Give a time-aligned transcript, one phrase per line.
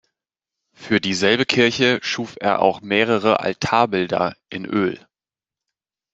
[0.73, 4.99] Für dieselbe Kirche schuf er auch mehrere Altarbilder in Öl.